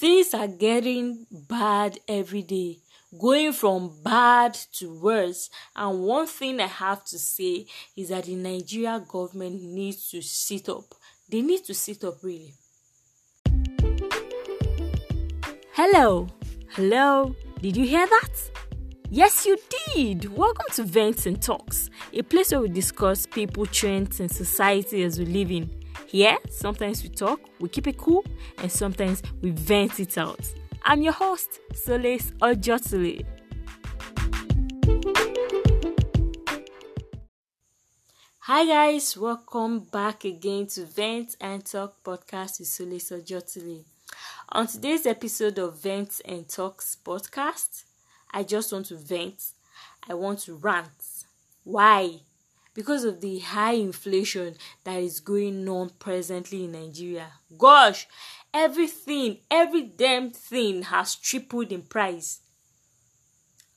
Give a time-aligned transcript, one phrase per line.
[0.00, 2.78] things are getting bad every day
[3.20, 5.50] going from bad to worse.
[5.76, 10.70] And one thing i have to say is that the nigeria government needs to sit
[10.70, 10.94] up.
[11.28, 12.54] They need to sit up really.
[15.72, 16.28] Hello.
[16.70, 17.34] Hello.
[17.60, 18.30] Did you hear that?
[19.10, 19.58] Yes you
[19.94, 20.34] did.
[20.34, 25.18] Welcome to vents and talks a place where we discuss people trends and society as
[25.18, 25.79] we live in
[26.10, 28.24] here sometimes we talk we keep it cool
[28.58, 30.40] and sometimes we vent it out
[30.82, 33.24] I'm your host, Solis Ojotuli.
[38.38, 43.84] Hi guys, welcome back again to Vent and Talk podcast with Solis Ojotili.
[44.48, 47.84] On today's episode of Vent and Talks podcast,
[48.32, 49.52] I just want to vent.
[50.08, 51.26] I want to rant.
[51.62, 52.20] Why?
[52.74, 57.32] Because of the high inflation that is going on presently in Nigeria.
[57.58, 58.06] Gosh,
[58.54, 62.40] everything every damn thing has tripled in price.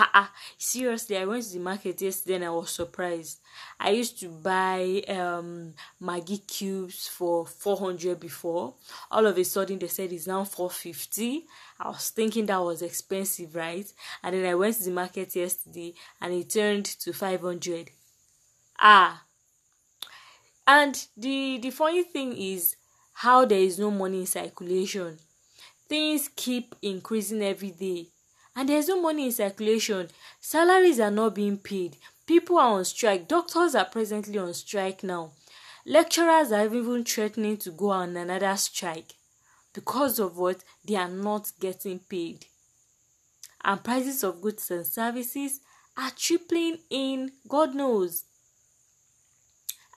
[0.00, 3.40] Ah ah seriously i went to the market yesterday and i was surprised.
[3.80, 8.74] I used to buy um maggi cubes for 400 before.
[9.10, 11.46] All of a sudden they said it's now 450
[11.80, 13.92] i was thinking that was expensive right?
[14.22, 17.90] And then i went to the market yesterday and it turned to 500
[18.78, 19.24] ah
[20.66, 22.76] and the the funny thing is
[23.14, 25.18] how there is no money in circulation.
[25.88, 28.08] Things keep increasing every day,
[28.54, 30.08] and there's no money in circulation.
[30.40, 31.96] Salaries are not being paid.
[32.26, 33.26] People are on strike.
[33.26, 35.32] Doctors are presently on strike now.
[35.86, 39.14] Lecturers are even threatening to go on another strike
[39.72, 42.44] because of what they are not getting paid.
[43.64, 45.60] And prices of goods and services
[45.96, 48.24] are tripling in God knows.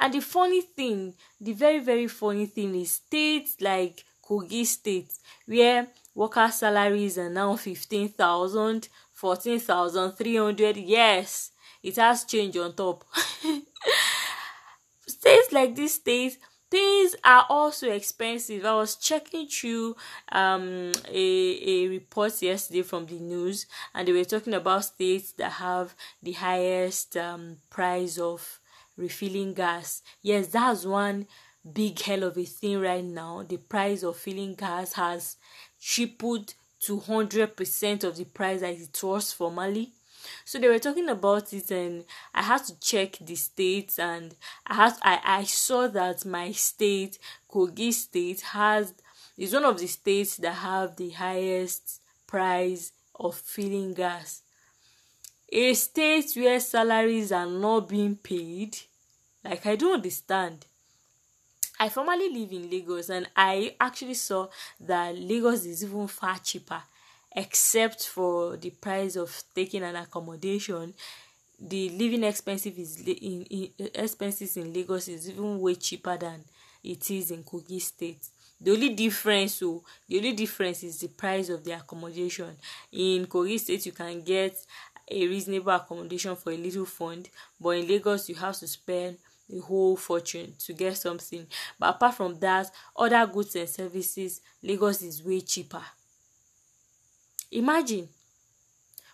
[0.00, 5.12] And the funny thing, the very, very funny thing is states like Kogi State,
[5.46, 10.76] where worker salaries are now 15,000, 14,300.
[10.76, 11.50] Yes,
[11.82, 13.04] it has changed on top.
[15.06, 16.38] states like this state,
[16.70, 18.64] things are also expensive.
[18.64, 19.96] I was checking through
[20.30, 25.52] um, a, a report yesterday from the news, and they were talking about states that
[25.52, 28.59] have the highest um, price of
[29.00, 30.02] refilling gas.
[30.22, 31.26] Yes, that's one
[31.72, 33.42] big hell of a thing right now.
[33.42, 35.36] The price of filling gas has
[35.80, 39.92] tripled to 100% of the price that it was formerly.
[40.44, 44.34] So they were talking about it and I had to check the states and
[44.66, 47.18] I had I, I saw that my state,
[47.50, 48.92] Kogi state, has
[49.36, 54.42] is one of the states that have the highest price of filling gas.
[55.52, 58.76] A state where salaries are not being paid
[59.44, 60.66] like I don't understand.
[61.78, 64.48] I formerly live in Lagos and I actually saw
[64.80, 66.82] that Lagos is even far cheaper
[67.34, 70.92] except for the price of taking an accommodation
[71.60, 76.42] the living expensive is in, in expenses in Lagos is even way cheaper than
[76.82, 78.26] it is in Kogi State.
[78.60, 82.56] The only difference, oh, the only difference is the price of the accommodation.
[82.92, 84.56] In Kogi State, you can get
[85.10, 87.28] a reasonable accommodation for a little fund,
[87.60, 89.18] but in Lagos, you have to spend
[89.56, 91.46] a whole fortune to get something.
[91.78, 95.82] But apart from that other goods and services lagos is way cheaper.
[97.52, 98.08] Imagine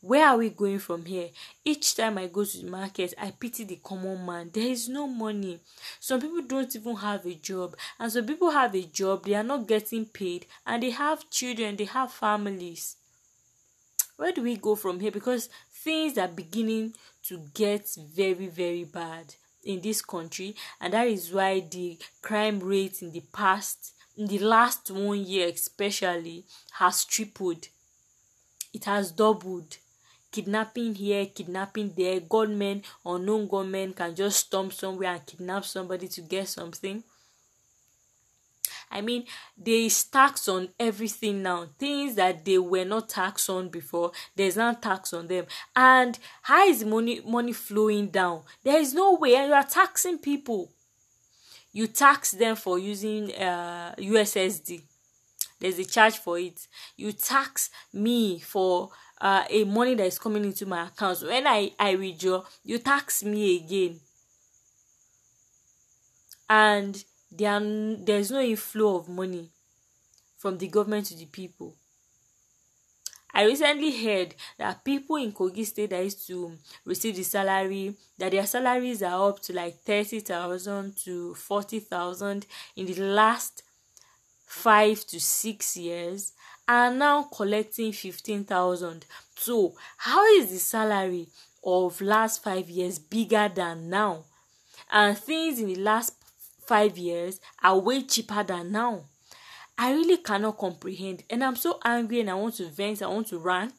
[0.00, 1.30] where are we going from here?
[1.64, 4.50] Each time i go to the market i pity the common man.
[4.52, 5.60] There is no money.
[5.98, 7.76] Some people don't even have a job.
[7.98, 11.76] And some people have a job they are not getting paid and they have children
[11.76, 12.96] they have families.
[14.16, 15.10] Where do we go from here?
[15.12, 19.34] Because things are beginning to get very very bad
[19.64, 24.38] in this country and that is why the crime rate in the past in the
[24.38, 27.68] last one year especially has tripled.
[28.74, 29.78] It has doubled.
[30.30, 36.20] Kidnapping here kidnapping there gunmen unknown gunmen can just storm somewhere and kidnap somebody to
[36.20, 37.02] get something
[38.90, 39.24] I mean,
[39.56, 41.66] there is tax on everything now.
[41.78, 45.46] Things that they were not taxed on before, there's now tax on them.
[45.76, 48.42] And how is money money flowing down?
[48.62, 50.72] There is no way, and you are taxing people.
[51.72, 54.82] You tax them for using uh, USSD.
[55.60, 56.66] There's a charge for it.
[56.96, 61.22] You tax me for uh, a money that is coming into my account.
[61.22, 64.00] When I, I withdraw, you tax me again.
[66.48, 69.50] And there there is no inflow of money
[70.36, 71.74] from the government to the people.
[73.32, 78.32] I recently heard that people in Kogi State that used to receive the salary, that
[78.32, 83.62] their salaries are up to like thirty thousand to forty thousand in the last
[84.48, 86.32] five to six years
[86.66, 89.04] are now collecting fifteen thousand
[89.36, 91.28] so how is the salary
[91.62, 94.24] of last five years bigger than now
[94.90, 96.17] and things in the last
[96.68, 99.04] five years are way cheaper than now.
[99.78, 101.24] I really cannot comprehend.
[101.30, 103.72] And i'm so angry and i want to vent i want to rant.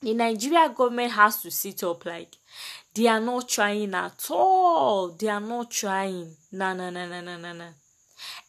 [0.00, 2.36] The nigeria government has to sit up like
[2.94, 5.08] they are not trying at all.
[5.08, 6.36] They are not trying.
[6.52, 7.68] Na na na na na na na.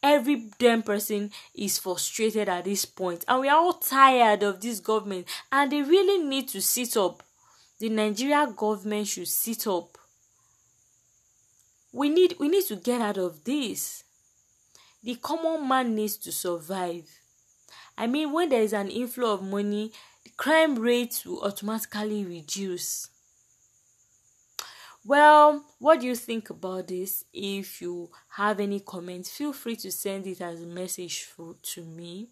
[0.04, 3.26] Every damn person is frustrated at this point.
[3.28, 5.28] And we are all tired of this government.
[5.52, 7.24] And they really need to sit up.
[7.80, 9.98] The nigeria government should sit up
[11.95, 14.03] we need we need to get out of this.
[15.01, 17.07] The common man needs to survive.
[17.97, 19.94] I mean when there is an inflow of money
[20.25, 23.07] the crime rate will automatically reduce.
[25.06, 27.24] Well what do you think about this?
[27.31, 31.86] If you have any comments feel free to send it as a message for, to
[31.86, 32.27] me.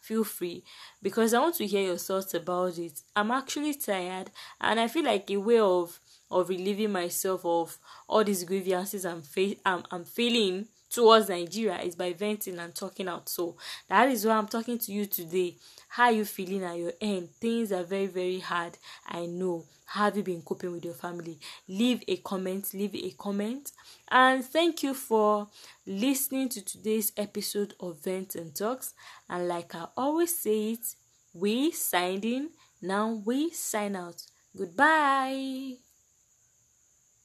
[0.00, 0.62] Feel free.
[1.02, 3.02] Because i want to hear your thoughts about it.
[3.16, 4.30] I'm actually tired
[4.60, 5.98] and i feel like a way of
[6.30, 7.78] of relieving myself of
[8.08, 13.08] all these grievances I'm, fa- I'm, I'm feeling towards Nigeria is by venting and talking
[13.08, 13.28] out.
[13.28, 13.56] So
[13.88, 15.56] that is why I'm talking to you today.
[15.88, 17.30] How are you feeling at your end?
[17.40, 18.78] Things are very, very hard.
[19.06, 19.64] I know.
[19.92, 21.38] Have you been coping with your family?
[21.66, 22.74] Leave a comment.
[22.74, 23.72] Leave a comment.
[24.10, 25.48] And thank you for
[25.86, 28.92] listening to today's episode of Vent and Talks.
[29.30, 30.94] And like I always say it,
[31.32, 32.50] we signed in.
[32.82, 34.22] Now we sign out.
[34.56, 35.87] Goodbye.